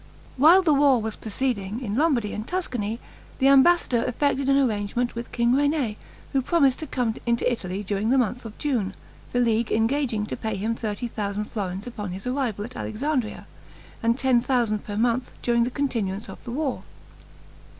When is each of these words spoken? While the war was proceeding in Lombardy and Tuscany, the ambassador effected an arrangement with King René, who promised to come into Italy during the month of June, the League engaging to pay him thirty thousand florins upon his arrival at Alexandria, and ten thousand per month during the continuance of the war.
While 0.35 0.63
the 0.63 0.73
war 0.73 0.99
was 0.99 1.15
proceeding 1.15 1.79
in 1.79 1.93
Lombardy 1.93 2.33
and 2.33 2.47
Tuscany, 2.47 2.99
the 3.37 3.49
ambassador 3.49 4.03
effected 4.03 4.49
an 4.49 4.57
arrangement 4.57 5.13
with 5.13 5.31
King 5.31 5.53
René, 5.53 5.95
who 6.33 6.41
promised 6.41 6.79
to 6.79 6.87
come 6.87 7.13
into 7.27 7.51
Italy 7.51 7.83
during 7.83 8.09
the 8.09 8.17
month 8.17 8.43
of 8.43 8.57
June, 8.57 8.95
the 9.31 9.39
League 9.39 9.71
engaging 9.71 10.25
to 10.25 10.35
pay 10.35 10.55
him 10.55 10.73
thirty 10.73 11.07
thousand 11.07 11.51
florins 11.51 11.85
upon 11.85 12.13
his 12.13 12.25
arrival 12.25 12.65
at 12.65 12.75
Alexandria, 12.75 13.45
and 14.01 14.17
ten 14.17 14.41
thousand 14.41 14.83
per 14.83 14.97
month 14.97 15.29
during 15.43 15.65
the 15.65 15.69
continuance 15.69 16.27
of 16.29 16.43
the 16.45 16.51
war. 16.51 16.81